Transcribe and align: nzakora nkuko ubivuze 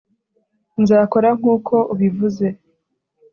nzakora 0.81 1.27
nkuko 1.39 1.75
ubivuze 1.93 2.47